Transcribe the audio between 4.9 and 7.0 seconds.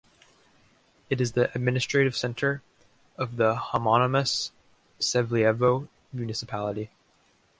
Sevlievo Municipality.